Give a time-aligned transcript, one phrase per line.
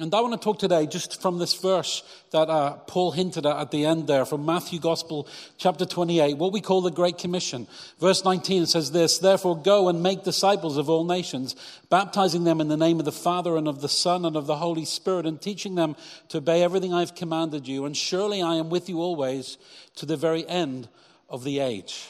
[0.00, 3.56] And I want to talk today just from this verse that uh, Paul hinted at
[3.56, 7.66] at the end there from Matthew Gospel, chapter 28, what we call the Great Commission.
[7.98, 11.56] Verse 19 says this Therefore, go and make disciples of all nations,
[11.90, 14.58] baptizing them in the name of the Father and of the Son and of the
[14.58, 15.96] Holy Spirit, and teaching them
[16.28, 17.84] to obey everything I've commanded you.
[17.84, 19.58] And surely I am with you always
[19.96, 20.88] to the very end
[21.28, 22.06] of the age.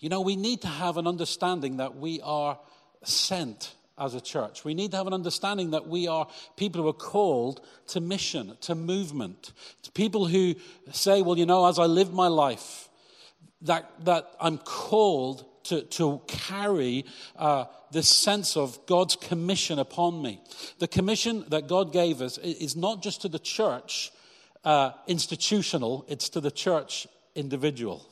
[0.00, 2.58] You know, we need to have an understanding that we are
[3.04, 4.64] sent as a church.
[4.64, 8.56] We need to have an understanding that we are people who are called to mission,
[8.62, 10.54] to movement, to people who
[10.92, 12.88] say, well, you know, as I live my life,
[13.62, 17.04] that, that I'm called to, to carry
[17.36, 20.40] uh, this sense of God's commission upon me.
[20.78, 24.12] The commission that God gave us is not just to the church
[24.64, 28.06] uh, institutional, it's to the church individual,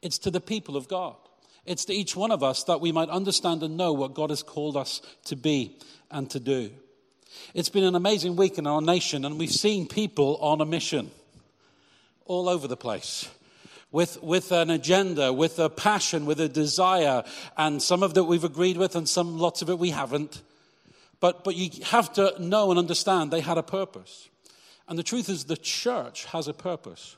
[0.00, 1.16] it's to the people of God.
[1.64, 4.42] It's to each one of us that we might understand and know what God has
[4.42, 5.78] called us to be
[6.10, 6.70] and to do.
[7.54, 11.10] It's been an amazing week in our nation, and we've seen people on a mission
[12.24, 13.28] all over the place.
[13.90, 17.24] With, with an agenda, with a passion, with a desire,
[17.58, 20.40] and some of that we've agreed with, and some lots of it we haven't.
[21.20, 24.28] But, but you have to know and understand they had a purpose.
[24.88, 27.16] And the truth is, the church has a purpose.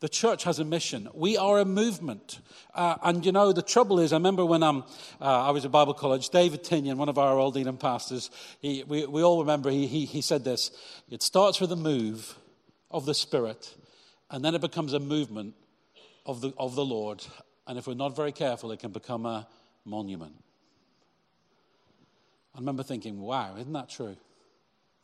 [0.00, 1.08] The church has a mission.
[1.14, 2.40] We are a movement.
[2.74, 4.84] Uh, and you know, the trouble is, I remember when um,
[5.20, 8.82] uh, I was at Bible college, David Tinian, one of our old Elim pastors, he,
[8.86, 10.70] we, we all remember he, he, he said this
[11.10, 12.36] it starts with a move
[12.90, 13.74] of the Spirit,
[14.30, 15.54] and then it becomes a movement
[16.26, 17.24] of the, of the Lord.
[17.66, 19.46] And if we're not very careful, it can become a
[19.84, 20.34] monument.
[22.54, 24.16] I remember thinking, wow, isn't that true?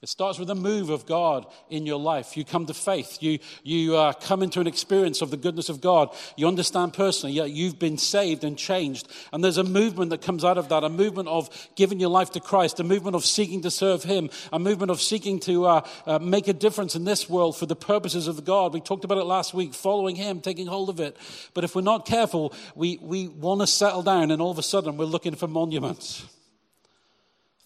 [0.02, 2.34] It starts with a move of God in your life.
[2.34, 3.18] You come to faith.
[3.20, 6.16] You, you uh, come into an experience of the goodness of God.
[6.38, 9.08] You understand personally, yeah, you've been saved and changed.
[9.30, 12.30] And there's a movement that comes out of that a movement of giving your life
[12.30, 15.86] to Christ, a movement of seeking to serve Him, a movement of seeking to uh,
[16.06, 18.72] uh, make a difference in this world for the purposes of God.
[18.72, 21.14] We talked about it last week, following Him, taking hold of it.
[21.52, 24.62] But if we're not careful, we, we want to settle down, and all of a
[24.62, 26.24] sudden we're looking for monuments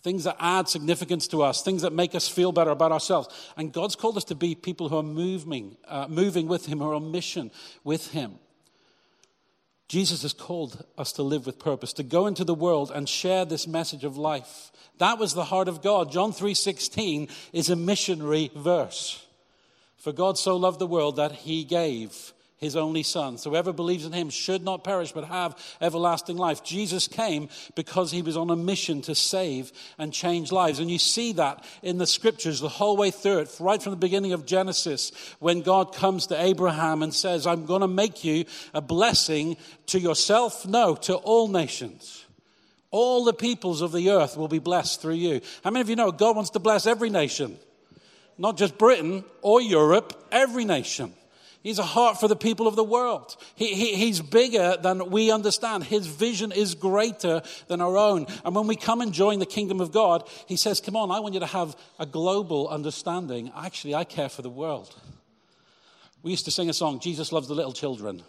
[0.05, 3.27] things that add significance to us, things that make us feel better about ourselves.
[3.57, 6.91] And God's called us to be people who are moving, uh, moving with Him, who
[6.91, 7.51] are on mission
[7.85, 8.35] with Him.
[9.89, 13.47] Jesus has called us to live with purpose, to go into the world and share
[13.47, 14.71] this message of life.
[14.99, 16.13] That was the heart of God.
[16.13, 19.25] John 3:16 is a missionary verse.
[19.97, 22.34] For God so loved the world that he gave
[22.65, 23.39] his only son.
[23.39, 26.65] So whoever believes in him should not perish but have everlasting life.
[26.65, 30.81] Jesus came because he was on a mission to save and change lives.
[30.81, 33.97] And you see that in the scriptures the whole way through it, right from the
[33.97, 38.47] beginning of Genesis, when God comes to Abraham and says, I'm going to make you
[38.73, 42.25] a blessing to yourself, no, to all nations.
[42.91, 45.41] All the peoples of the earth will be blessed through you.
[45.65, 47.59] How many of you know God wants to bless every nation?
[48.39, 51.13] Not just Britain or Europe, every nation.
[51.65, 53.37] He's a heart for the people of the world.
[53.57, 55.85] He, he, he's bigger than we understand.
[55.85, 58.27] His vision is greater than our own.
[58.45, 61.21] And when we come and join the kingdom of God, he says, Come on, I
[61.21, 63.51] want you to have a global understanding.
[63.57, 64.95] Actually, I care for the world.
[66.23, 68.23] We used to sing a song, Jesus loves the little children.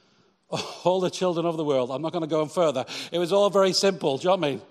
[0.84, 1.90] All the children of the world.
[1.90, 2.84] I'm not going to go on further.
[3.10, 4.18] It was all very simple.
[4.18, 4.62] Do you know what I mean?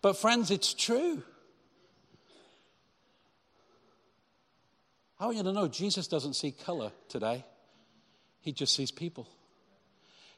[0.00, 1.22] But, friends, it's true.
[5.22, 7.44] I want you to know Jesus doesn't see color today,
[8.40, 9.28] he just sees people.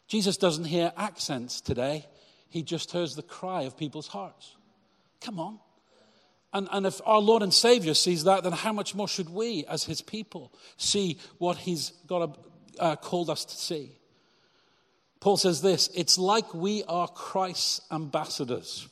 [0.08, 2.06] Jesus doesn't hear accents today,
[2.50, 4.56] he just hears the cry of people's hearts.
[5.22, 5.58] Come on.
[6.52, 9.64] And, and if our Lord and Savior sees that, then how much more should we,
[9.64, 12.38] as his people, see what he's got
[12.78, 13.96] uh, called us to see?
[15.18, 18.86] Paul says this it's like we are Christ's ambassadors.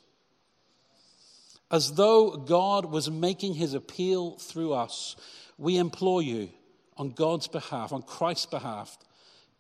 [1.71, 5.17] As though God was making his appeal through us
[5.63, 6.49] we implore you
[6.97, 8.99] on God's behalf, on Christ's behalf,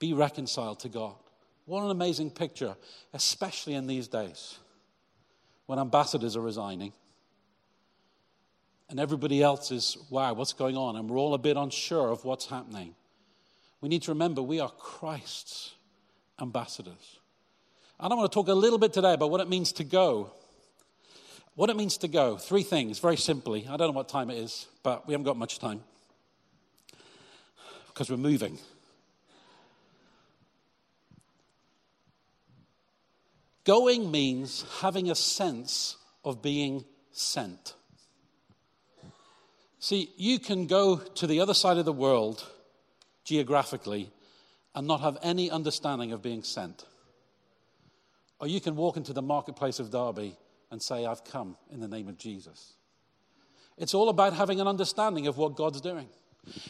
[0.00, 1.14] be reconciled to God.
[1.64, 2.74] What an amazing picture,
[3.14, 4.58] especially in these days
[5.66, 6.92] when ambassadors are resigning
[8.90, 10.96] and everybody else is, wow, what's going on?
[10.96, 12.96] And we're all a bit unsure of what's happening.
[13.80, 15.70] We need to remember we are Christ's
[16.40, 17.20] ambassadors.
[18.00, 20.32] And I want to talk a little bit today about what it means to go
[21.54, 23.66] what it means to go, three things, very simply.
[23.68, 25.82] I don't know what time it is, but we haven't got much time
[27.92, 28.58] because we're moving.
[33.64, 37.74] Going means having a sense of being sent.
[39.78, 42.48] See, you can go to the other side of the world
[43.24, 44.10] geographically
[44.74, 46.84] and not have any understanding of being sent.
[48.40, 50.36] Or you can walk into the marketplace of Derby
[50.70, 52.72] and say, I've come in the name of Jesus.
[53.76, 56.08] It's all about having an understanding of what God's doing.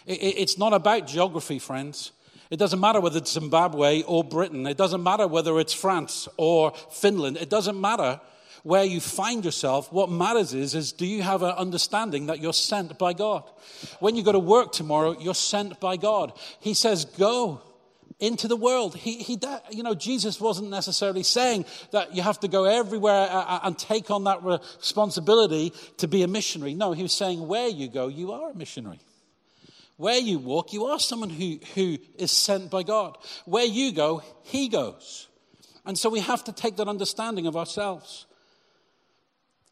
[0.06, 2.12] It's not about geography, friends.
[2.50, 4.66] It doesn't matter whether it's Zimbabwe or Britain.
[4.66, 7.38] It doesn't matter whether it's France or Finland.
[7.38, 8.20] It doesn't matter
[8.62, 9.92] where you find yourself.
[9.92, 13.44] What matters is, is do you have an understanding that you're sent by God?
[14.00, 16.32] When you go to work tomorrow, you're sent by God.
[16.60, 17.62] He says, go
[18.20, 18.96] into the world.
[18.96, 19.38] He, he,
[19.70, 23.78] you know, Jesus wasn't necessarily saying that you have to go everywhere uh, uh, and
[23.78, 26.74] take on that responsibility to be a missionary.
[26.74, 29.00] No, he was saying where you go, you are a missionary.
[30.02, 33.16] Where you walk, you are someone who, who is sent by God.
[33.44, 35.28] Where you go, he goes.
[35.86, 38.26] And so we have to take that understanding of ourselves.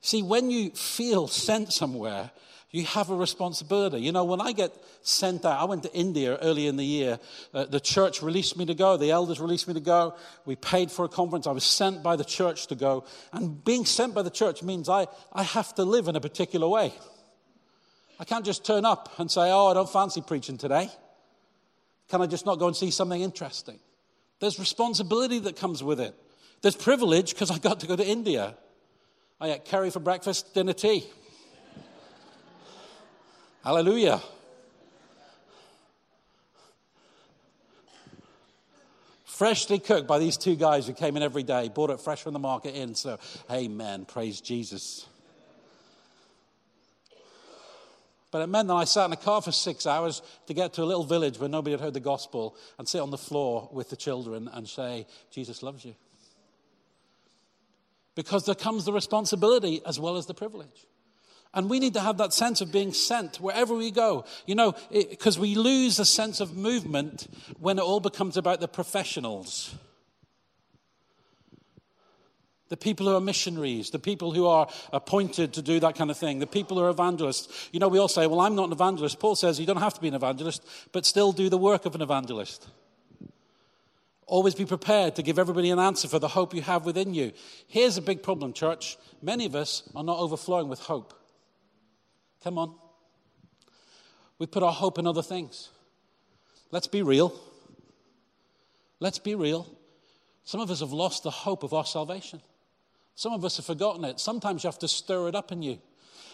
[0.00, 2.30] See, when you feel sent somewhere,
[2.70, 4.02] you have a responsibility.
[4.02, 4.72] You know, when I get
[5.02, 7.18] sent out, I went to India early in the year.
[7.52, 8.96] Uh, the church released me to go.
[8.96, 10.14] The elders released me to go.
[10.46, 11.48] We paid for a conference.
[11.48, 13.04] I was sent by the church to go.
[13.32, 16.68] And being sent by the church means I, I have to live in a particular
[16.68, 16.92] way.
[18.20, 20.90] I can't just turn up and say, oh, I don't fancy preaching today.
[22.10, 23.78] Can I just not go and see something interesting?
[24.40, 26.14] There's responsibility that comes with it.
[26.60, 28.54] There's privilege because I got to go to India.
[29.40, 31.06] I ate curry for breakfast, dinner, tea.
[33.64, 34.20] Hallelujah.
[39.24, 42.34] Freshly cooked by these two guys who came in every day, bought it fresh from
[42.34, 42.94] the market in.
[42.94, 43.18] So,
[43.50, 44.04] amen.
[44.04, 45.06] Praise Jesus.
[48.30, 50.82] But it meant that I sat in a car for six hours to get to
[50.82, 53.90] a little village where nobody had heard the gospel and sit on the floor with
[53.90, 55.96] the children and say, Jesus loves you.
[58.14, 60.86] Because there comes the responsibility as well as the privilege.
[61.52, 64.24] And we need to have that sense of being sent wherever we go.
[64.46, 67.26] You know, because we lose a sense of movement
[67.58, 69.74] when it all becomes about the professionals.
[72.70, 76.16] The people who are missionaries, the people who are appointed to do that kind of
[76.16, 77.68] thing, the people who are evangelists.
[77.72, 79.18] You know, we all say, well, I'm not an evangelist.
[79.18, 81.96] Paul says you don't have to be an evangelist, but still do the work of
[81.96, 82.68] an evangelist.
[84.26, 87.32] Always be prepared to give everybody an answer for the hope you have within you.
[87.66, 88.96] Here's a big problem, church.
[89.20, 91.12] Many of us are not overflowing with hope.
[92.44, 92.72] Come on.
[94.38, 95.70] We put our hope in other things.
[96.70, 97.34] Let's be real.
[99.00, 99.66] Let's be real.
[100.44, 102.40] Some of us have lost the hope of our salvation.
[103.20, 104.18] Some of us have forgotten it.
[104.18, 105.78] Sometimes you have to stir it up in you.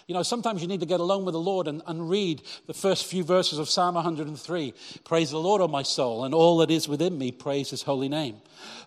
[0.06, 2.74] You know, sometimes you need to get alone with the Lord and, and read the
[2.74, 4.72] first few verses of Psalm 103.
[5.02, 8.08] Praise the Lord, O my soul, and all that is within me, praise his holy
[8.08, 8.36] name.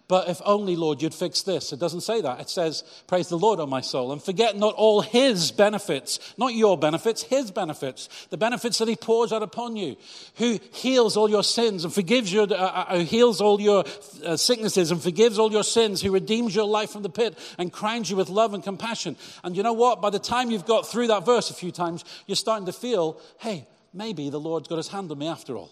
[0.10, 1.72] But if only, Lord, you'd fix this.
[1.72, 2.40] It doesn't say that.
[2.40, 6.56] It says, Praise the Lord, O my soul, and forget not all his benefits, not
[6.56, 9.98] your benefits, his benefits, the benefits that he pours out upon you,
[10.38, 13.84] who heals all your sins and forgives your, uh, uh, heals all your
[14.26, 17.72] uh, sicknesses and forgives all your sins, who redeems your life from the pit and
[17.72, 19.16] crowns you with love and compassion.
[19.44, 20.02] And you know what?
[20.02, 23.20] By the time you've got through that verse a few times, you're starting to feel,
[23.40, 25.70] hey, maybe the Lord's got his hand on me after all.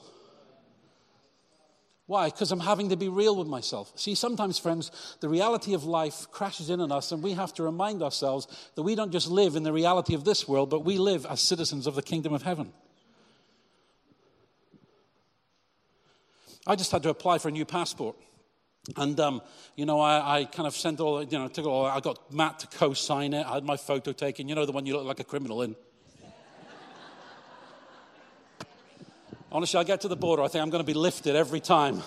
[2.07, 2.29] Why?
[2.29, 3.91] Because I'm having to be real with myself.
[3.95, 7.63] See, sometimes, friends, the reality of life crashes in on us, and we have to
[7.63, 10.97] remind ourselves that we don't just live in the reality of this world, but we
[10.97, 12.71] live as citizens of the kingdom of heaven.
[16.65, 18.15] I just had to apply for a new passport.
[18.95, 19.41] And, um,
[19.75, 22.59] you know, I, I, kind of sent all, you know, took all, I got Matt
[22.59, 23.45] to co sign it.
[23.45, 25.75] I had my photo taken, you know, the one you look like a criminal in.
[29.51, 32.01] Honestly, I get to the border, I think I'm going to be lifted every time.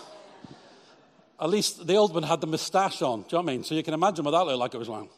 [1.39, 3.23] At least the old one had the moustache on.
[3.23, 3.65] Do you know what I mean?
[3.65, 5.09] So you can imagine what that looked like it was like.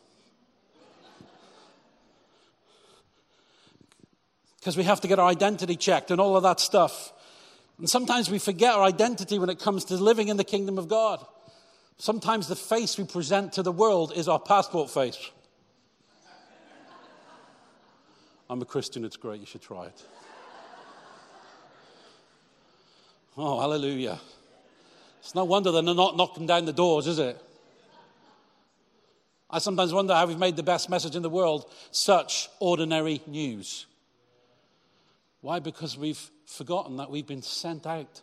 [4.58, 7.12] Because we have to get our identity checked and all of that stuff.
[7.78, 10.86] And sometimes we forget our identity when it comes to living in the kingdom of
[10.86, 11.24] God.
[12.02, 15.30] Sometimes the face we present to the world is our passport face.
[18.50, 20.02] I'm a Christian, it's great, you should try it.
[23.36, 24.18] Oh, hallelujah.
[25.20, 27.40] It's no wonder they're not knocking down the doors, is it?
[29.48, 33.86] I sometimes wonder how we've made the best message in the world such ordinary news.
[35.40, 35.60] Why?
[35.60, 38.22] Because we've forgotten that we've been sent out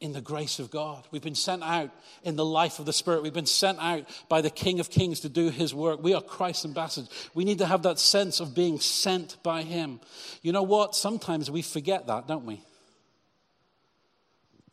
[0.00, 1.06] in the grace of God.
[1.10, 1.90] We've been sent out
[2.22, 3.22] in the life of the Spirit.
[3.22, 6.02] We've been sent out by the King of Kings to do His work.
[6.02, 7.10] We are Christ's ambassadors.
[7.34, 10.00] We need to have that sense of being sent by Him.
[10.42, 10.94] You know what?
[10.94, 12.60] Sometimes we forget that, don't we?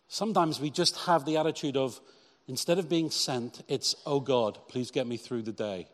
[0.07, 1.99] Sometimes we just have the attitude of,
[2.47, 5.87] instead of being sent, it's, oh God, please get me through the day.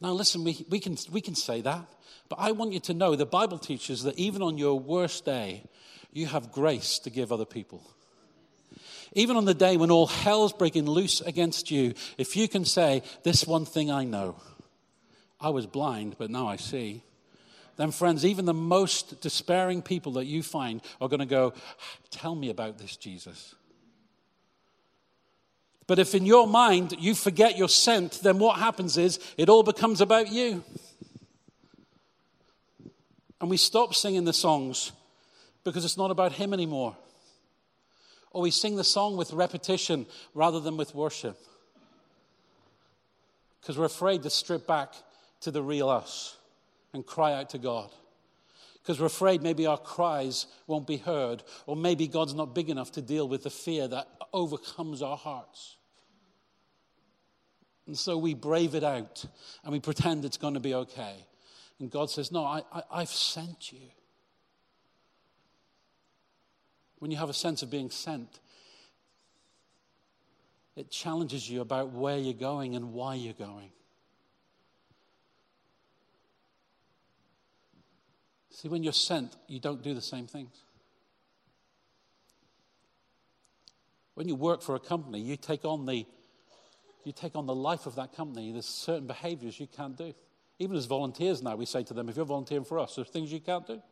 [0.00, 1.86] Now, listen, we, we, can, we can say that,
[2.28, 5.64] but I want you to know the Bible teaches that even on your worst day,
[6.12, 7.82] you have grace to give other people.
[9.14, 13.02] Even on the day when all hell's breaking loose against you, if you can say,
[13.24, 14.36] This one thing I know,
[15.40, 17.02] I was blind, but now I see.
[17.76, 21.54] Then, friends, even the most despairing people that you find are going to go,
[22.10, 23.54] Tell me about this, Jesus.
[25.88, 29.64] But if in your mind you forget you're sent, then what happens is it all
[29.64, 30.62] becomes about you.
[33.40, 34.92] And we stop singing the songs
[35.64, 36.96] because it's not about Him anymore.
[38.30, 41.36] Or we sing the song with repetition rather than with worship
[43.60, 44.94] because we're afraid to strip back
[45.40, 46.36] to the real us
[46.92, 47.90] and cry out to God.
[48.74, 52.92] Because we're afraid maybe our cries won't be heard, or maybe God's not big enough
[52.92, 55.77] to deal with the fear that overcomes our hearts.
[57.88, 59.24] And so we brave it out
[59.64, 61.24] and we pretend it's going to be okay.
[61.80, 63.80] And God says, No, I, I, have sent you.
[66.98, 68.40] When you have a sense of being sent,
[70.76, 73.70] it challenges you about where you're going and why you're going.
[78.50, 80.62] See, when you're sent, you don't do the same things.
[84.12, 86.04] When you work for a company, you take on the
[87.08, 88.52] you take on the life of that company.
[88.52, 90.14] There's certain behaviors you can't do.
[90.60, 93.32] Even as volunteers now, we say to them, if you're volunteering for us, there's things
[93.32, 93.82] you can't do.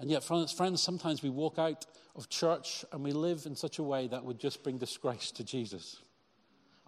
[0.00, 3.82] And yet, friends, sometimes we walk out of church and we live in such a
[3.82, 5.98] way that would just bring disgrace to Jesus.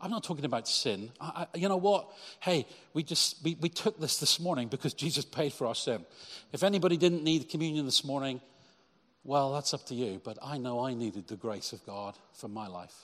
[0.01, 1.11] I'm not talking about sin.
[1.21, 2.11] I, I, you know what?
[2.41, 6.05] Hey, we just we, we took this this morning because Jesus paid for our sin.
[6.53, 8.41] If anybody didn't need communion this morning,
[9.23, 10.21] well, that's up to you.
[10.23, 12.95] But I know I needed the grace of God for my life.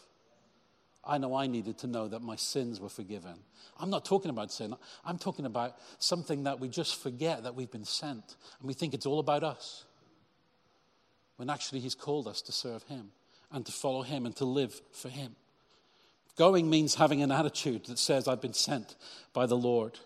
[1.04, 3.34] I know I needed to know that my sins were forgiven.
[3.78, 4.74] I'm not talking about sin.
[5.04, 8.92] I'm talking about something that we just forget that we've been sent and we think
[8.92, 9.84] it's all about us.
[11.36, 13.12] When actually, He's called us to serve Him
[13.50, 15.36] and to follow Him and to live for Him.
[16.36, 18.94] Going means having an attitude that says, I've been sent
[19.32, 19.98] by the Lord.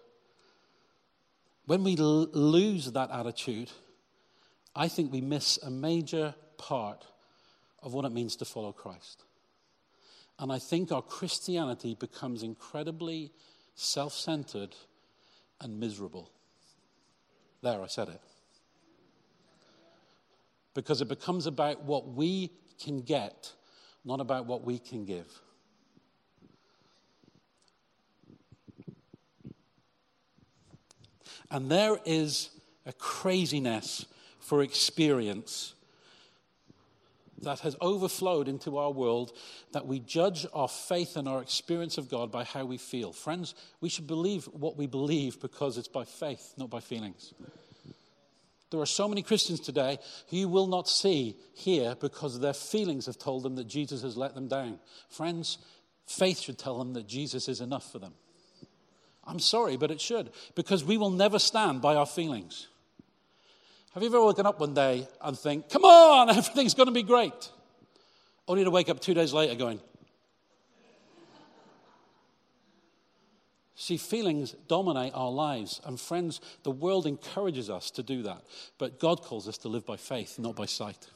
[1.67, 3.71] When we l- lose that attitude,
[4.77, 7.05] I think we miss a major part
[7.83, 9.25] of what it means to follow Christ.
[10.39, 13.33] And I think our Christianity becomes incredibly
[13.75, 14.75] self centered
[15.61, 16.31] and miserable.
[17.63, 18.21] There, I said it.
[20.75, 22.51] Because it becomes about what we
[22.83, 23.53] can get,
[24.05, 25.41] not about what we can give.
[31.51, 32.51] And there is
[32.85, 34.07] a craziness
[34.41, 35.75] for experience
[37.45, 39.33] that has overflowed into our world
[39.73, 43.13] that we judge our faith and our experience of God by how we feel.
[43.13, 47.33] Friends, we should believe what we believe because it's by faith, not by feelings.
[48.71, 49.99] There are so many Christians today
[50.29, 54.17] who you will not see here because their feelings have told them that Jesus has
[54.17, 54.81] let them down.
[55.09, 55.59] Friends,
[56.07, 58.15] faith should tell them that Jesus is enough for them.
[59.27, 62.69] I'm sorry, but it should, because we will never stand by our feelings.
[63.95, 67.05] Have you ever woken up one day and think, come on, everything's going to be
[67.05, 67.51] great?
[68.49, 69.81] Only to wake up two days later going,
[73.77, 75.81] See, feelings dominate our lives.
[75.85, 78.43] And friends, the world encourages us to do that.
[78.79, 81.07] But God calls us to live by faith, not by sight.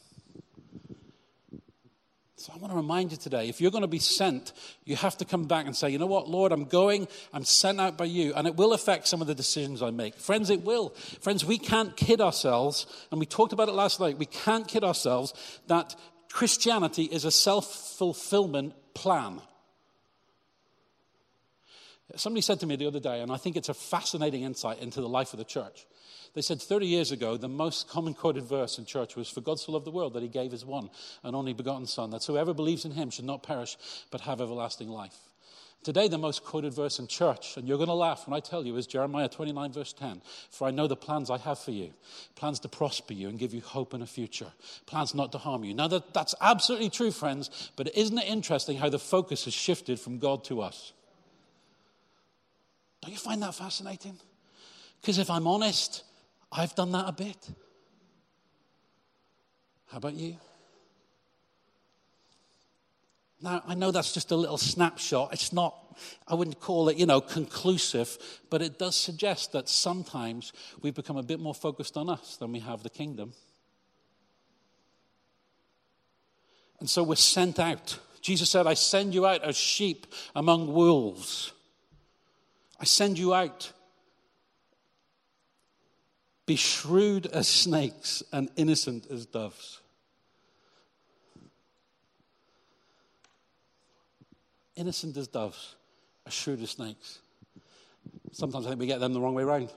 [2.38, 4.52] So I want to remind you today if you're going to be sent,
[4.84, 7.80] you have to come back and say, you know what, Lord, I'm going, I'm sent
[7.80, 10.14] out by you, and it will affect some of the decisions I make.
[10.14, 10.90] Friends, it will.
[11.20, 14.84] Friends, we can't kid ourselves, and we talked about it last night, we can't kid
[14.84, 15.34] ourselves
[15.66, 15.96] that
[16.30, 19.40] Christianity is a self fulfillment plan.
[22.16, 25.00] Somebody said to me the other day, and I think it's a fascinating insight into
[25.00, 25.86] the life of the church.
[26.34, 29.58] They said 30 years ago, the most common quoted verse in church was, For God
[29.58, 30.88] so loved the world that he gave his one
[31.22, 33.76] and only begotten Son, that whoever believes in him should not perish
[34.10, 35.16] but have everlasting life.
[35.84, 38.66] Today, the most quoted verse in church, and you're going to laugh when I tell
[38.66, 40.22] you, is Jeremiah 29, verse 10.
[40.50, 41.92] For I know the plans I have for you
[42.34, 44.52] plans to prosper you and give you hope and a future,
[44.86, 45.74] plans not to harm you.
[45.74, 50.00] Now, that, that's absolutely true, friends, but isn't it interesting how the focus has shifted
[50.00, 50.92] from God to us?
[53.02, 54.18] Don't you find that fascinating?
[55.00, 56.04] Because if I'm honest,
[56.50, 57.48] I've done that a bit.
[59.86, 60.36] How about you?
[63.40, 65.32] Now, I know that's just a little snapshot.
[65.32, 65.76] It's not,
[66.26, 68.18] I wouldn't call it, you know, conclusive,
[68.50, 70.52] but it does suggest that sometimes
[70.82, 73.32] we've become a bit more focused on us than we have the kingdom.
[76.80, 77.98] And so we're sent out.
[78.20, 81.52] Jesus said, I send you out as sheep among wolves.
[82.80, 83.72] I send you out.
[86.46, 89.80] Be shrewd as snakes and innocent as doves.
[94.76, 95.74] Innocent as doves,
[96.24, 97.18] as shrewd as snakes.
[98.32, 99.70] Sometimes I think we get them the wrong way around.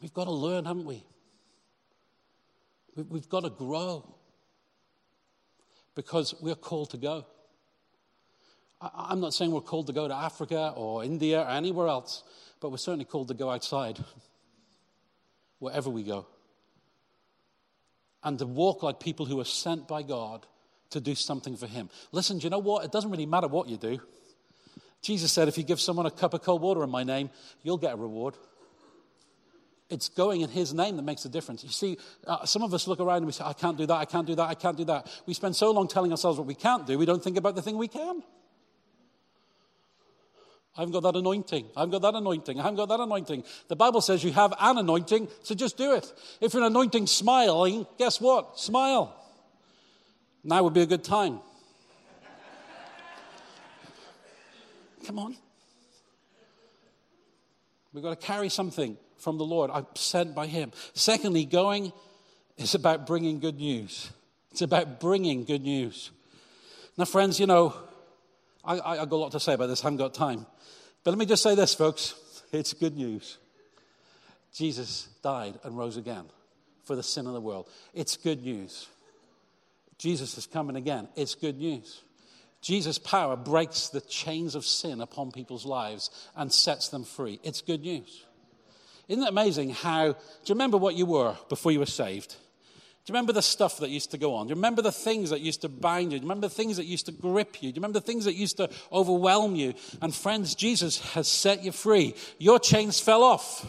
[0.00, 1.02] We've got to learn, haven't we?
[2.94, 4.14] We've got to grow
[5.94, 7.26] because we're called to go.
[8.80, 12.22] I'm not saying we're called to go to Africa or India or anywhere else,
[12.60, 13.98] but we're certainly called to go outside,
[15.58, 16.26] wherever we go,
[18.22, 20.46] and to walk like people who are sent by God
[20.90, 21.88] to do something for Him.
[22.12, 22.84] Listen, do you know what?
[22.84, 23.98] It doesn't really matter what you do.
[25.02, 27.30] Jesus said, if you give someone a cup of cold water in my name,
[27.62, 28.34] you'll get a reward.
[29.88, 31.62] It's going in His name that makes a difference.
[31.62, 33.94] You see, uh, some of us look around and we say, I can't do that,
[33.94, 35.08] I can't do that, I can't do that.
[35.26, 37.62] We spend so long telling ourselves what we can't do, we don't think about the
[37.62, 38.22] thing we can.
[40.76, 41.66] I haven't got that anointing.
[41.74, 42.60] I haven't got that anointing.
[42.60, 43.44] I haven't got that anointing.
[43.68, 46.12] The Bible says you have an anointing, so just do it.
[46.40, 48.58] If you're an anointing smiling, guess what?
[48.58, 49.14] Smile.
[50.44, 51.40] Now would be a good time.
[55.06, 55.36] Come on.
[57.92, 59.70] We've got to carry something from the Lord.
[59.72, 60.72] I'm sent by Him.
[60.92, 61.92] Secondly, going
[62.58, 64.10] is about bringing good news.
[64.50, 66.10] It's about bringing good news.
[66.98, 67.74] Now, friends, you know,
[68.64, 69.82] I, I, have got a lot to say about this.
[69.82, 70.46] I haven't got time.
[71.06, 72.16] But let me just say this, folks.
[72.50, 73.38] It's good news.
[74.52, 76.24] Jesus died and rose again
[76.82, 77.68] for the sin of the world.
[77.94, 78.88] It's good news.
[79.98, 81.06] Jesus is coming again.
[81.14, 82.02] It's good news.
[82.60, 87.38] Jesus' power breaks the chains of sin upon people's lives and sets them free.
[87.44, 88.24] It's good news.
[89.06, 92.34] Isn't it amazing how, do you remember what you were before you were saved?
[93.06, 94.46] Do you remember the stuff that used to go on?
[94.46, 96.18] Do you remember the things that used to bind you?
[96.18, 97.70] Do you remember the things that used to grip you?
[97.70, 99.74] Do you remember the things that used to overwhelm you?
[100.02, 102.16] And friends, Jesus has set you free.
[102.38, 103.64] Your chains fell off.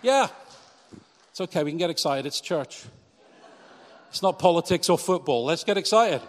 [0.00, 0.28] Yeah.
[1.28, 2.24] It's okay, we can get excited.
[2.24, 2.84] It's church.
[4.08, 5.44] It's not politics or football.
[5.44, 6.22] Let's get excited.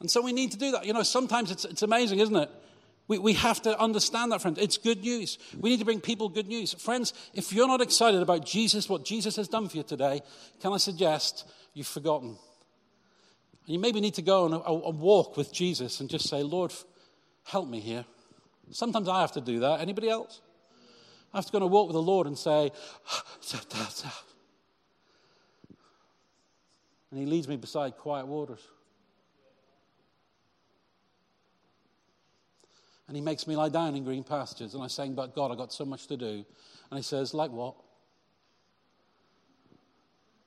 [0.00, 0.86] And so we need to do that.
[0.86, 2.50] You know, sometimes it's, it's amazing, isn't it?
[3.10, 4.60] We, we have to understand that, friends.
[4.60, 5.36] It's good news.
[5.58, 6.74] We need to bring people good news.
[6.74, 10.22] Friends, if you're not excited about Jesus, what Jesus has done for you today,
[10.62, 11.44] can I suggest
[11.74, 12.28] you've forgotten?
[12.28, 16.44] And you maybe need to go on a, a walk with Jesus and just say,
[16.44, 16.72] Lord,
[17.42, 18.04] help me here.
[18.70, 19.80] Sometimes I have to do that.
[19.80, 20.40] Anybody else?
[21.34, 22.70] I have to go on a walk with the Lord and say,
[23.10, 23.24] ah,
[27.10, 28.60] and He leads me beside quiet waters.
[33.10, 34.72] And he makes me lie down in green pastures.
[34.72, 36.44] And I'm saying, But God, I've got so much to do.
[36.90, 37.74] And he says, Like what?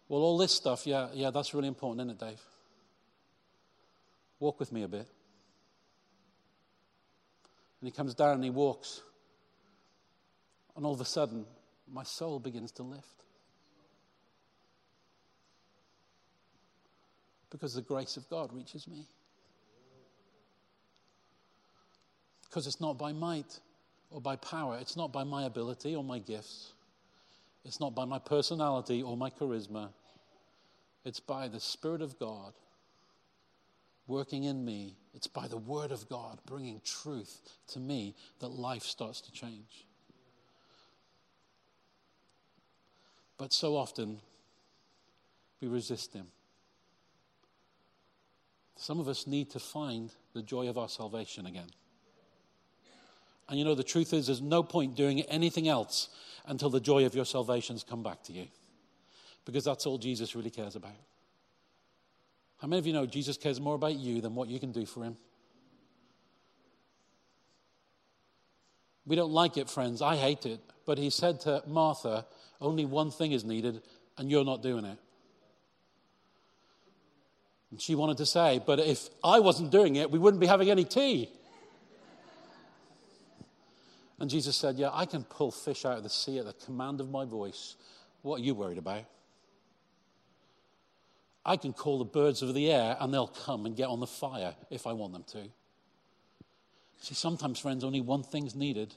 [0.08, 2.42] Well, all this stuff, yeah, yeah, that's really important, isn't it, Dave?
[4.40, 5.06] Walk with me a bit.
[7.82, 9.02] And he comes down and he walks.
[10.78, 11.46] And all of a sudden,
[11.92, 13.26] my soul begins to lift.
[17.50, 19.06] Because the grace of God reaches me.
[22.54, 23.60] Because it's not by might
[24.12, 26.74] or by power, it's not by my ability or my gifts,
[27.66, 29.90] it's not by my personality or my charisma.
[31.04, 32.54] It's by the Spirit of God
[34.06, 34.96] working in me.
[35.16, 39.88] It's by the Word of God bringing truth to me that life starts to change.
[43.40, 44.20] But so often,
[45.60, 46.28] we resist Him.
[48.76, 51.70] Some of us need to find the joy of our salvation again.
[53.54, 56.10] And you know, the truth is, there's no point doing anything else
[56.48, 58.48] until the joy of your salvation's come back to you.
[59.46, 60.96] Because that's all Jesus really cares about.
[62.60, 64.88] How many of you know Jesus cares more about you than what you can do
[64.88, 65.18] for him?
[69.06, 70.02] We don't like it, friends.
[70.02, 70.60] I hate it.
[70.88, 72.26] But he said to Martha,
[72.60, 73.84] only one thing is needed,
[74.18, 74.98] and you're not doing it.
[77.70, 80.72] And she wanted to say, but if I wasn't doing it, we wouldn't be having
[80.72, 81.30] any tea.
[84.20, 87.02] And Jesus said, Yeah, I can pull fish out of the sea at the command
[87.02, 87.76] of my voice.
[88.22, 89.06] What are you worried about?
[91.46, 94.08] I can call the birds of the air and they'll come and get on the
[94.08, 95.50] fire if I want them to.
[97.02, 98.96] See, sometimes, friends, only one thing's needed,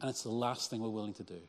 [0.00, 1.40] and it's the last thing we're willing to do.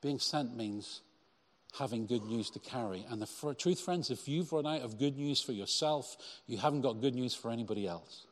[0.00, 1.00] Being sent means
[1.76, 3.04] having good news to carry.
[3.10, 6.16] And the truth, friends, if you've run out of good news for yourself,
[6.46, 8.26] you haven't got good news for anybody else.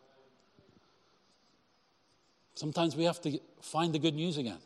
[2.55, 4.59] Sometimes we have to find the good news again.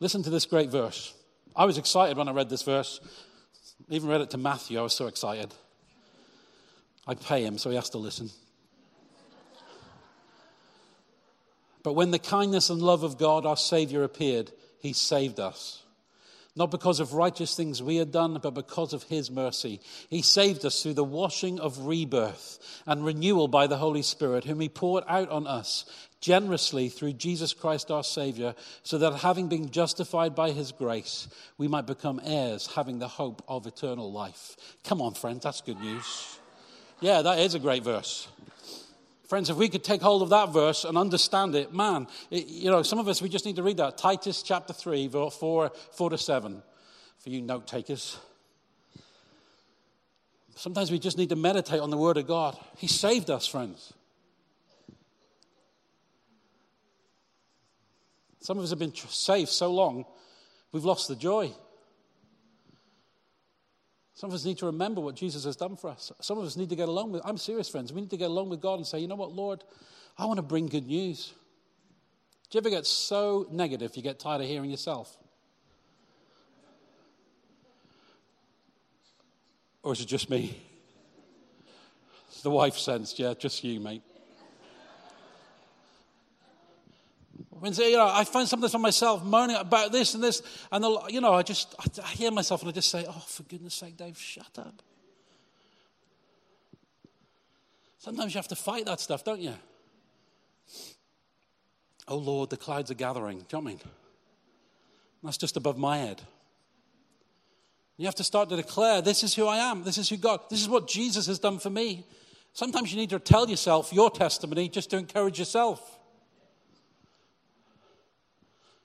[0.00, 1.14] Listen to this great verse.
[1.54, 3.00] I was excited when I read this verse.
[3.90, 4.78] I even read it to Matthew.
[4.78, 5.52] I was so excited.
[7.06, 8.30] I pay him, so he has to listen.
[11.82, 15.82] But when the kindness and love of God, our Savior, appeared, he saved us.
[16.56, 19.80] not because of righteous things we had done, but because of His mercy.
[20.08, 24.60] He saved us through the washing of rebirth and renewal by the Holy Spirit, whom
[24.60, 25.84] He poured out on us
[26.20, 31.28] generously through Jesus Christ our Savior, so that having been justified by His grace,
[31.58, 34.56] we might become heirs, having the hope of eternal life.
[34.84, 36.38] Come on, friends, that's good news.
[37.00, 38.28] Yeah, that is a great verse.
[39.26, 42.68] Friends, if we could take hold of that verse and understand it, man, it, you
[42.70, 43.96] know, some of us, we just need to read that.
[43.96, 46.62] Titus chapter 3, verse 4, 4 to 7,
[47.18, 48.18] for you note takers.
[50.56, 52.58] Sometimes we just need to meditate on the Word of God.
[52.76, 53.94] He saved us, friends.
[58.40, 60.04] Some of us have been saved so long,
[60.72, 61.52] we've lost the joy.
[64.14, 66.12] Some of us need to remember what Jesus has done for us.
[66.20, 67.92] Some of us need to get along with, I'm serious, friends.
[67.92, 69.64] We need to get along with God and say, you know what, Lord,
[70.18, 71.32] I want to bring good news.
[72.50, 75.16] Do you ever get so negative you get tired of hearing yourself?
[79.82, 80.60] Or is it just me?
[82.42, 84.02] The wife sensed, yeah, just you, mate.
[87.60, 90.42] When you know, I find something for myself moaning about this and this,
[90.72, 93.42] and the, you know, I just I hear myself and I just say, "Oh, for
[93.42, 94.82] goodness' sake, Dave, shut up."
[97.98, 99.52] Sometimes you have to fight that stuff, don't you?
[102.08, 103.40] Oh Lord, the clouds are gathering.
[103.40, 103.80] Do you know what I mean?
[105.22, 106.22] That's just above my head.
[107.98, 109.84] You have to start to declare, this is who I am.
[109.84, 112.06] This is who God, this is what Jesus has done for me.
[112.54, 115.99] Sometimes you need to tell yourself your testimony just to encourage yourself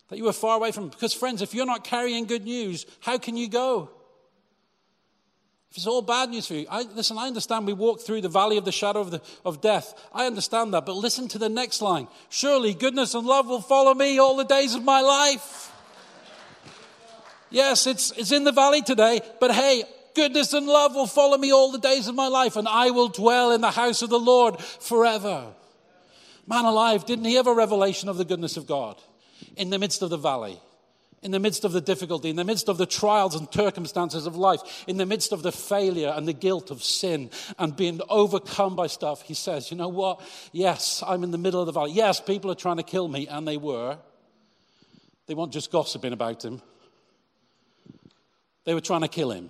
[0.10, 0.90] that you were far away from.
[0.90, 3.90] Because, friends, if you're not carrying good news, how can you go?
[5.72, 8.30] If it's all bad news for you, I, listen, I understand we walk through the
[8.30, 9.94] valley of the shadow of, the, of death.
[10.14, 10.86] I understand that.
[10.86, 14.46] But listen to the next line Surely goodness and love will follow me all the
[14.46, 15.74] days of my life.
[17.50, 21.54] Yes, it's, it's in the valley today, but hey, goodness and love will follow me
[21.54, 24.20] all the days of my life, and I will dwell in the house of the
[24.20, 25.54] Lord forever.
[26.48, 29.02] Man alive, didn't he have a revelation of the goodness of God?
[29.56, 30.60] In the midst of the valley,
[31.22, 34.36] in the midst of the difficulty, in the midst of the trials and circumstances of
[34.36, 38.76] life, in the midst of the failure and the guilt of sin and being overcome
[38.76, 40.22] by stuff, he says, You know what?
[40.52, 41.94] Yes, I'm in the middle of the valley.
[41.94, 43.98] Yes, people are trying to kill me, and they were.
[45.28, 46.62] They weren't just gossiping about him,
[48.66, 49.50] they were trying to kill him.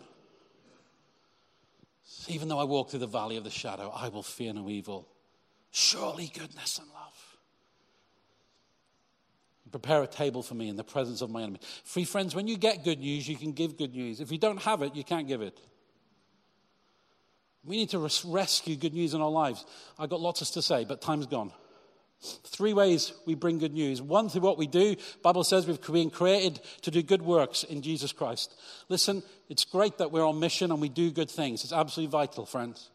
[2.28, 5.08] Even though I walk through the valley of the shadow, I will fear no evil.
[5.72, 7.05] Surely goodness and love
[9.76, 11.60] Prepare a table for me in the presence of my enemy.
[11.84, 14.22] Free friends, when you get good news, you can give good news.
[14.22, 15.60] If you don't have it, you can't give it.
[17.66, 19.66] We need to res- rescue good news in our lives.
[20.00, 21.52] I've got lots to say, but time's gone.
[22.46, 24.02] Three ways we bring good news.
[24.02, 24.96] One, through what we do.
[25.22, 28.56] Bible says we've been created to do good works in Jesus Christ.
[28.88, 31.66] Listen, it's great that we're on mission and we do good things.
[31.66, 32.92] It's absolutely vital, friends.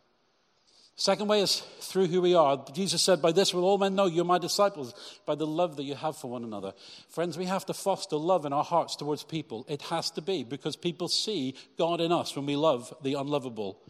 [1.00, 2.62] Second way is through who we are.
[2.74, 4.92] Jesus said, By this will all men know you're my disciples,
[5.24, 6.74] by the love that you have for one another.
[7.08, 9.64] Friends, we have to foster love in our hearts towards people.
[9.66, 13.80] It has to be because people see God in us when we love the unlovable.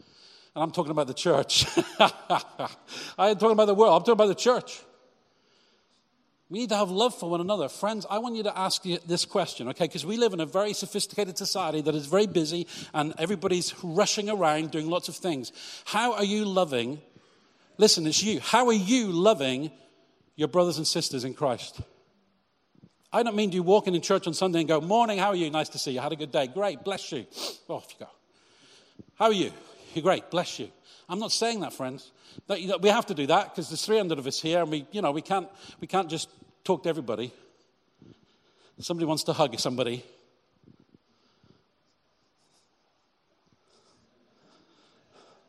[0.55, 1.67] And I'm talking about the church.
[1.99, 4.81] I am talking about the world, I'm talking about the church.
[6.51, 7.69] We need to have love for one another.
[7.69, 9.85] Friends, I want you to ask this question, okay?
[9.85, 14.29] Because we live in a very sophisticated society that is very busy and everybody's rushing
[14.29, 15.53] around doing lots of things.
[15.85, 17.01] How are you loving?
[17.79, 18.41] Listen, it's you.
[18.41, 19.71] How are you loving
[20.35, 21.81] your brothers and sisters in Christ?
[23.13, 25.37] I don't mean do you walking in church on Sunday and go, Morning, how are
[25.37, 25.51] you?
[25.51, 26.01] Nice to see you.
[26.01, 26.49] Had a good day.
[26.49, 27.27] Great, bless you.
[27.69, 28.11] Oh, off you go.
[29.15, 29.53] How are you?
[29.95, 30.69] You're great, bless you.
[31.09, 32.11] I'm not saying that, friends.
[32.47, 35.03] That, we have to do that because there's 300 of us here and we, you
[35.03, 35.49] know, we can't,
[35.81, 36.29] we can't just
[36.65, 37.33] talk to everybody.
[38.81, 40.03] Somebody wants to hug somebody.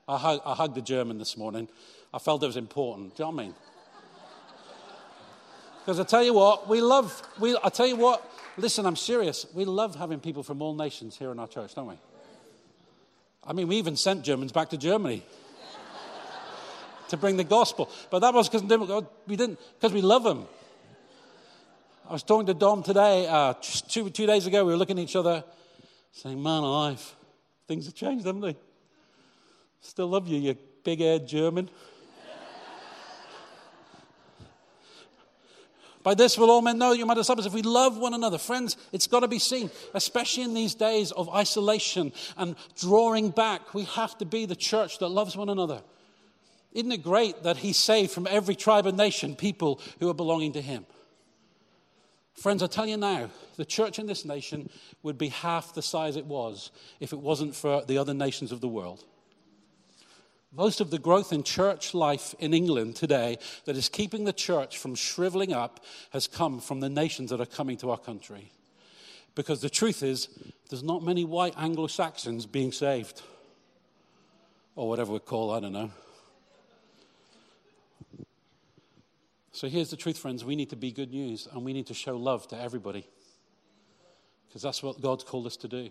[0.08, 1.70] I, hug, I hugged the German this morning.
[2.14, 3.16] I felt it was important.
[3.16, 3.56] Do you know what I mean?
[5.82, 8.24] Because I tell you what, we love, we, I tell you what,
[8.56, 9.48] listen, I'm serious.
[9.54, 11.96] We love having people from all nations here in our church, don't we?
[13.44, 15.24] I mean, we even sent Germans back to Germany
[17.08, 17.90] to bring the gospel.
[18.12, 18.62] But that was because
[19.26, 20.48] we didn't, because we love them.
[22.10, 25.04] I was talking to Dom today, uh, two, two days ago, we were looking at
[25.04, 25.44] each other
[26.12, 27.16] saying, Man alive,
[27.68, 28.58] things have changed, haven't they?
[29.80, 31.70] Still love you, you big haired German.
[36.04, 38.40] By this will all men know you are my disciples if we love one another.
[38.40, 43.76] Friends, it's got to be seen, especially in these days of isolation and drawing back.
[43.76, 45.84] We have to be the church that loves one another.
[46.74, 50.54] Isn't it great that He saved from every tribe and nation people who are belonging
[50.54, 50.88] to Him?
[52.42, 54.68] Friends, I tell you now, the church in this nation
[55.04, 58.62] would be half the size it was if it wasn't for the other nations of
[58.62, 59.04] the world.
[60.52, 64.80] Most of the growth in church life in England today that is keeping the church
[64.80, 68.52] from shriveling up has come from the nations that are coming to our country.
[69.36, 70.28] Because the truth is,
[70.72, 73.22] there's not many white Anglo Saxons being saved.
[74.76, 75.92] Or whatever we call, I don't know.
[79.52, 80.46] So here's the truth, friends.
[80.46, 83.06] We need to be good news and we need to show love to everybody.
[84.48, 85.90] Because that's what God's called us to do.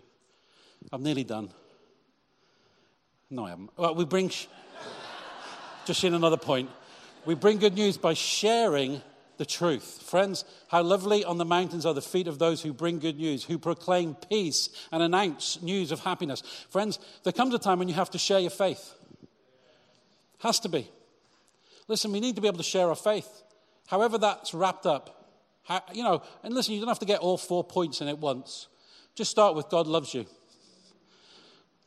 [0.92, 1.50] I'm nearly done.
[3.28, 3.70] No, I haven't.
[3.76, 4.30] Well, we bring,
[5.84, 6.70] just in another point,
[7.26, 9.02] we bring good news by sharing
[9.36, 10.02] the truth.
[10.02, 13.44] Friends, how lovely on the mountains are the feet of those who bring good news,
[13.44, 16.42] who proclaim peace and announce news of happiness.
[16.68, 18.94] Friends, there comes a time when you have to share your faith.
[20.40, 20.90] Has to be.
[21.88, 23.42] Listen, we need to be able to share our faith.
[23.90, 25.34] However, that's wrapped up.
[25.64, 28.18] How, you know, and listen, you don't have to get all four points in at
[28.18, 28.68] once.
[29.16, 30.26] Just start with God loves you.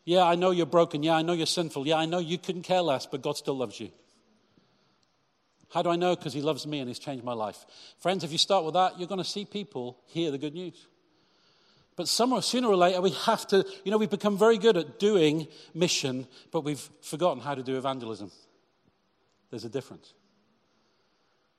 [0.04, 1.02] Yeah, I know you're broken.
[1.02, 1.88] Yeah, I know you're sinful.
[1.88, 3.90] Yeah, I know you couldn't care less, but God still loves you.
[5.72, 6.14] How do I know?
[6.14, 7.66] Because He loves me and He's changed my life.
[8.02, 10.88] Friends, if you start with that, you're going to see people hear the good news.
[11.96, 15.00] But somewhere, sooner or later, we have to, you know, we've become very good at
[15.00, 18.30] doing mission, but we've forgotten how to do evangelism.
[19.52, 20.14] There's a difference.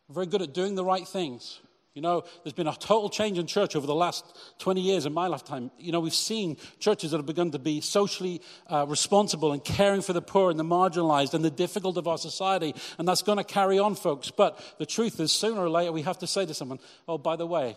[0.09, 1.61] We're very good at doing the right things,
[1.95, 4.25] you know, there's been a total change in church over the last
[4.59, 5.71] 20 years in my lifetime.
[5.79, 10.03] You know, we've seen churches that have begun to be socially uh, responsible and caring
[10.03, 12.75] for the poor and the marginalized and the difficult of our society.
[12.99, 14.33] And that's going to carry on, folks.
[14.33, 17.37] But the truth is, sooner or later, we have to say to someone, oh, by
[17.37, 17.77] the way,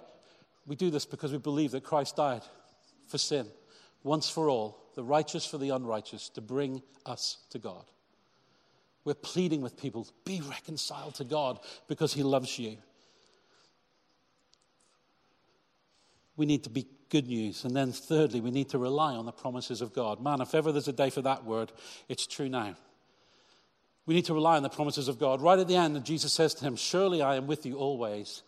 [0.66, 2.42] we do this because we believe that Christ died
[3.08, 3.46] for sin
[4.02, 7.86] once for all, the righteous for the unrighteous, to bring us to God.
[9.08, 12.76] We're pleading with people, be reconciled to God because he loves you.
[16.38, 17.65] we need to be good news.
[17.65, 20.22] And then, thirdly, we need to rely on the promises of God.
[20.22, 21.72] Man, if ever there's a day for that word,
[22.08, 22.76] it's true now.
[24.06, 25.41] We need to rely on the promises of God.
[25.41, 28.43] Right at the end, Jesus says to him, Surely I am with you always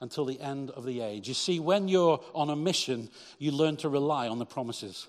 [0.00, 1.28] until the end of the age.
[1.28, 5.06] You see, when you're on a mission, you learn to rely on the promises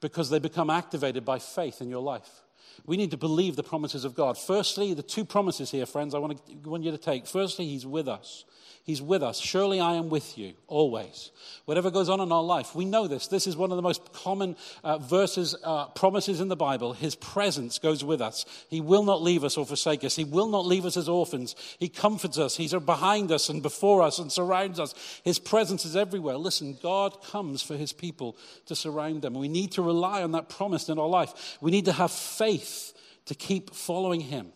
[0.00, 2.43] because they become activated by faith in your life.
[2.86, 4.36] We need to believe the promises of God.
[4.36, 7.26] Firstly, the two promises here, friends, I want, to, want you to take.
[7.26, 8.44] Firstly, He's with us.
[8.84, 9.40] He's with us.
[9.40, 11.30] Surely I am with you always.
[11.64, 13.28] Whatever goes on in our life, we know this.
[13.28, 16.92] This is one of the most common uh, verses, uh, promises in the Bible.
[16.92, 18.44] His presence goes with us.
[18.68, 20.16] He will not leave us or forsake us.
[20.16, 21.56] He will not leave us as orphans.
[21.78, 22.58] He comforts us.
[22.58, 24.94] He's behind us and before us and surrounds us.
[25.24, 26.36] His presence is everywhere.
[26.36, 29.32] Listen, God comes for his people to surround them.
[29.32, 31.56] We need to rely on that promise in our life.
[31.62, 34.52] We need to have faith to keep following him.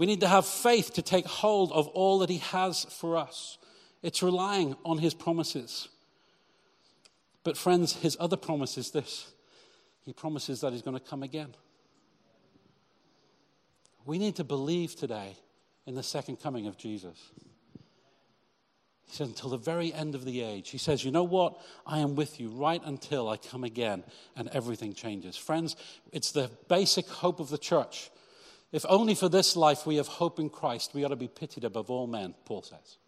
[0.00, 3.58] We need to have faith to take hold of all that He has for us.
[4.02, 5.90] It's relying on His promises.
[7.44, 9.30] But, friends, His other promise is this
[10.06, 11.54] He promises that He's going to come again.
[14.06, 15.36] We need to believe today
[15.86, 17.18] in the second coming of Jesus.
[19.10, 20.70] He says, until the very end of the age.
[20.70, 21.60] He says, You know what?
[21.86, 24.04] I am with you right until I come again
[24.36, 25.36] and everything changes.
[25.36, 25.76] Friends,
[26.12, 28.10] it's the basic hope of the church
[28.72, 31.64] if only for this life we have hope in Christ, we ought to be pitied
[31.64, 32.98] above all men, Paul says.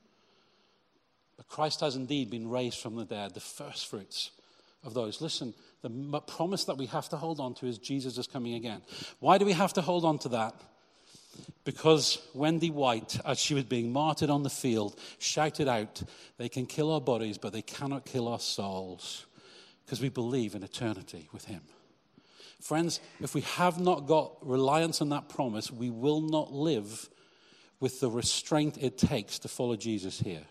[1.36, 4.32] But Christ has indeed been raised from the dead, the first fruits
[4.84, 5.20] of those.
[5.20, 8.82] Listen, the promise that we have to hold on to is Jesus is coming again.
[9.20, 10.54] Why do we have to hold on to that?
[11.64, 16.02] Because Wendy White, as she was being martyred on the field, shouted out,
[16.36, 19.26] They can kill our bodies, but they cannot kill our souls,
[19.84, 21.62] because we believe in eternity with Him.
[22.60, 27.08] Friends, if we have not got reliance on that promise, we will not live
[27.80, 30.46] with the restraint it takes to follow Jesus here.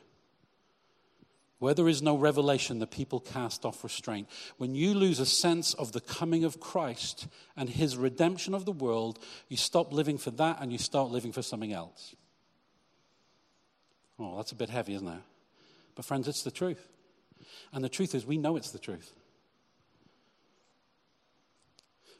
[1.61, 4.27] Where there is no revelation, the people cast off restraint.
[4.57, 8.71] When you lose a sense of the coming of Christ and his redemption of the
[8.71, 12.15] world, you stop living for that and you start living for something else.
[14.17, 15.21] Oh, that's a bit heavy, isn't it?
[15.93, 16.87] But, friends, it's the truth.
[17.71, 19.13] And the truth is, we know it's the truth.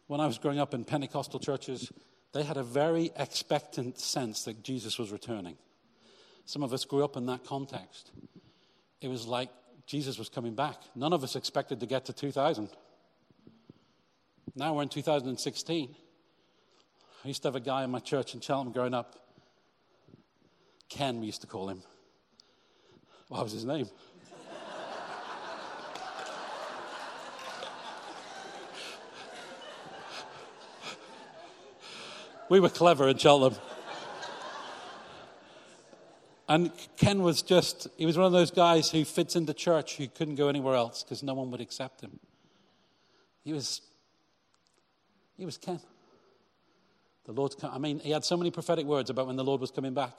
[0.06, 1.89] when I was growing up in Pentecostal churches,
[2.34, 5.56] they had a very expectant sense that Jesus was returning.
[6.45, 8.12] Some of us grew up in that context.
[9.02, 9.50] It was like
[9.88, 10.78] Jesus was coming back.
[10.96, 12.70] None of us expected to get to 2000.
[14.56, 15.96] Now we're in 2016.
[17.24, 19.16] I used to have a guy in my church in Cheltenham growing up.
[20.90, 21.82] Ken, we used to call him.
[23.28, 23.88] What was his name?
[32.50, 33.58] We were clever in Cheltenham.
[36.52, 40.10] And Ken was just, he was one of those guys who fits into church who
[40.10, 42.20] couldn't go anywhere else because no one would accept him.
[43.46, 43.80] He was,
[45.38, 45.80] he was Ken.
[47.24, 47.72] The come.
[47.74, 50.12] I mean, he had so many prophetic words about when the Lord was coming back.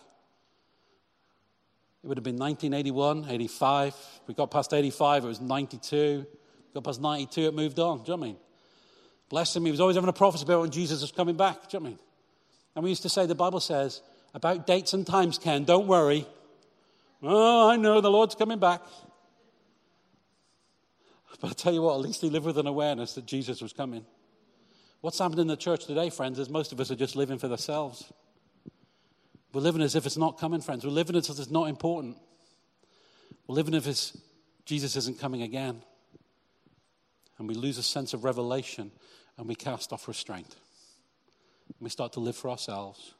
[2.02, 3.94] It would have been 1981, 85.
[4.26, 6.26] We got past 85, it was 92.
[6.26, 8.04] We got past 92, it moved on.
[8.04, 8.36] Do you know what I mean?
[9.28, 11.68] Bless him, he was always having a prophecy about when Jesus was coming back.
[11.68, 11.98] Do you know what I mean?
[12.76, 14.00] And we used to say, the Bible says,
[14.34, 16.26] about dates and times, Ken, don't worry.
[17.22, 18.82] Oh, I know the Lord's coming back.
[21.40, 23.72] But I tell you what, at least he lived with an awareness that Jesus was
[23.72, 24.04] coming.
[25.00, 27.48] What's happened in the church today, friends, is most of us are just living for
[27.48, 28.12] themselves.
[29.52, 30.84] We're living as if it's not coming, friends.
[30.84, 32.16] We're living as if it's not important.
[33.46, 34.20] We're living as if
[34.64, 35.82] Jesus isn't coming again.
[37.38, 38.92] And we lose a sense of revelation
[39.36, 40.54] and we cast off restraint.
[41.80, 43.14] We start to live for ourselves.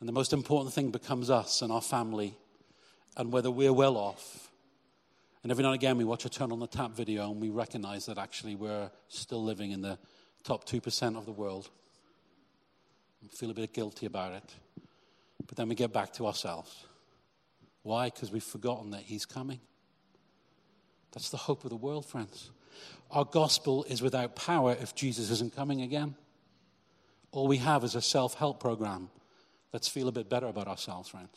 [0.00, 2.36] And the most important thing becomes us and our family
[3.16, 4.50] and whether we're well off.
[5.42, 7.50] And every now and again, we watch a turn on the tap video and we
[7.50, 9.98] recognize that actually we're still living in the
[10.44, 11.70] top 2% of the world.
[13.22, 14.54] We feel a bit guilty about it.
[15.46, 16.84] But then we get back to ourselves.
[17.82, 18.06] Why?
[18.06, 19.60] Because we've forgotten that He's coming.
[21.12, 22.50] That's the hope of the world, friends.
[23.10, 26.16] Our gospel is without power if Jesus isn't coming again.
[27.30, 29.10] All we have is a self help program.
[29.76, 31.36] Let's feel a bit better about ourselves, friends.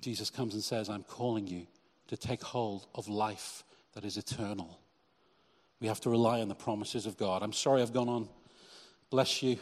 [0.00, 1.66] Jesus comes and says, I'm calling you
[2.06, 4.78] to take hold of life that is eternal.
[5.80, 7.42] We have to rely on the promises of God.
[7.42, 8.28] I'm sorry I've gone on.
[9.10, 9.58] Bless you.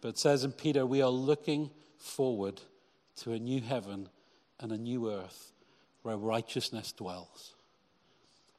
[0.00, 1.68] But it says in Peter, we are looking
[1.98, 2.58] forward
[3.16, 4.08] to a new heaven
[4.60, 5.52] and a new earth
[6.00, 7.52] where righteousness dwells.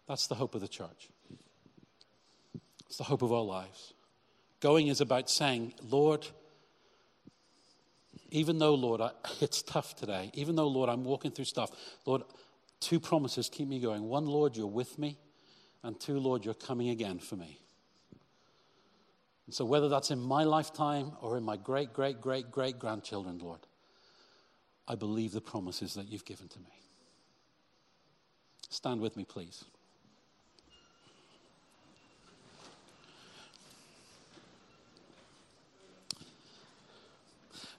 [0.07, 1.09] That's the hope of the church.
[2.85, 3.95] It's the hope of our lives.
[4.59, 6.27] Going is about saying, Lord,
[8.31, 11.71] even though, Lord, I, it's tough today, even though, Lord, I'm walking through stuff,
[12.05, 12.23] Lord,
[12.79, 14.03] two promises keep me going.
[14.03, 15.17] One, Lord, you're with me,
[15.83, 17.59] and two, Lord, you're coming again for me.
[19.45, 23.37] And so, whether that's in my lifetime or in my great, great, great, great grandchildren,
[23.39, 23.59] Lord,
[24.87, 26.71] I believe the promises that you've given to me.
[28.69, 29.65] Stand with me, please.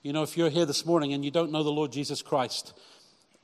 [0.03, 2.73] You know, if you're here this morning and you don't know the Lord Jesus Christ,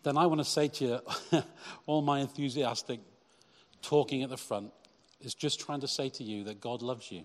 [0.04, 1.42] then I want to say to you,
[1.86, 3.00] all my enthusiastic
[3.82, 4.74] talking at the front
[5.22, 7.24] is just trying to say to you that God loves you.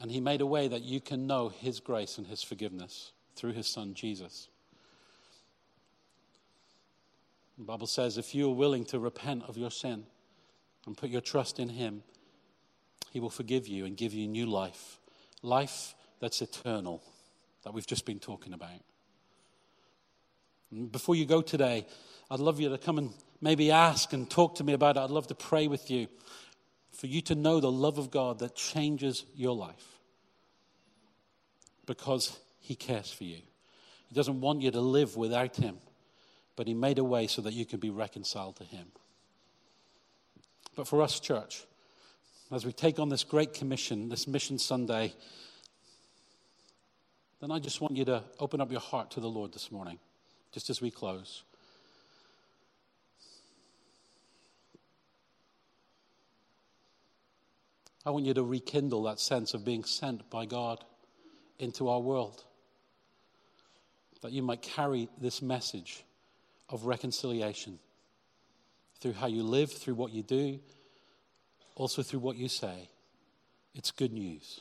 [0.00, 3.52] And He made a way that you can know His grace and His forgiveness through
[3.52, 4.48] His Son, Jesus.
[7.58, 10.04] The Bible says if you are willing to repent of your sin
[10.84, 12.02] and put your trust in Him,
[13.12, 14.98] He will forgive you and give you new life.
[15.42, 17.04] Life that's eternal,
[17.64, 18.80] that we've just been talking about.
[20.90, 21.86] Before you go today,
[22.30, 25.00] I'd love you to come and maybe ask and talk to me about it.
[25.00, 26.08] I'd love to pray with you
[26.92, 29.98] for you to know the love of God that changes your life
[31.86, 33.38] because He cares for you.
[34.08, 35.78] He doesn't want you to live without Him,
[36.56, 38.88] but He made a way so that you can be reconciled to Him.
[40.76, 41.64] But for us, church,
[42.52, 45.12] as we take on this great commission, this Mission Sunday,
[47.40, 49.98] then I just want you to open up your heart to the Lord this morning,
[50.52, 51.44] just as we close.
[58.04, 60.82] I want you to rekindle that sense of being sent by God
[61.58, 62.42] into our world.
[64.22, 66.04] That you might carry this message
[66.70, 67.78] of reconciliation
[69.00, 70.58] through how you live, through what you do,
[71.76, 72.88] also through what you say.
[73.74, 74.60] It's good news.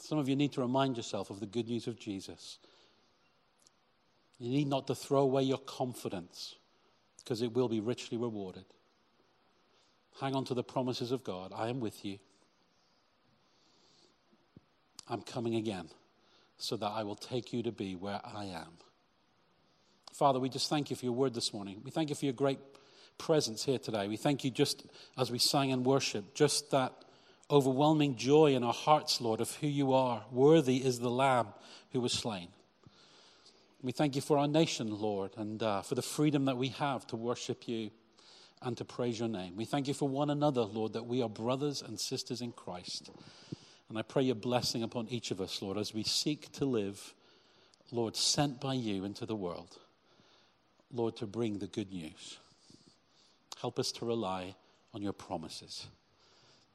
[0.00, 2.58] Some of you need to remind yourself of the good news of Jesus.
[4.38, 6.56] You need not to throw away your confidence
[7.18, 8.64] because it will be richly rewarded.
[10.20, 11.52] Hang on to the promises of God.
[11.54, 12.18] I am with you.
[15.08, 15.90] I'm coming again
[16.56, 18.78] so that I will take you to be where I am.
[20.12, 21.80] Father, we just thank you for your word this morning.
[21.84, 22.58] We thank you for your great
[23.18, 24.08] presence here today.
[24.08, 24.86] We thank you just
[25.18, 26.92] as we sang and worship, just that
[27.50, 30.24] overwhelming joy in our hearts, Lord, of who you are.
[30.30, 31.48] Worthy is the Lamb
[31.92, 32.48] who was slain.
[33.82, 37.06] We thank you for our nation, Lord, and uh, for the freedom that we have
[37.08, 37.90] to worship you
[38.62, 39.56] and to praise your name.
[39.56, 43.10] We thank you for one another, Lord, that we are brothers and sisters in Christ.
[43.88, 47.14] And I pray your blessing upon each of us, Lord, as we seek to live,
[47.90, 49.78] Lord, sent by you into the world,
[50.92, 52.38] Lord, to bring the good news.
[53.60, 54.54] Help us to rely
[54.92, 55.86] on your promises.